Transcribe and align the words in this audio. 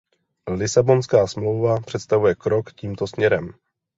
Lisabonská 0.49 1.27
smlouva 1.27 1.79
představuje 1.81 2.35
krok 2.35 2.73
tímto 2.73 3.07
směrem. 3.07 3.53